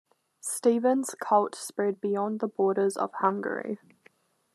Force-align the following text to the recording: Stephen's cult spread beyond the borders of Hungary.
Stephen's 0.39 1.13
cult 1.19 1.53
spread 1.53 2.01
beyond 2.01 2.39
the 2.39 2.47
borders 2.47 2.97
of 2.97 3.13
Hungary. 3.19 3.77